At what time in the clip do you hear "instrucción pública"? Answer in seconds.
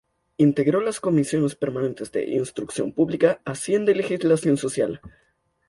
2.25-3.39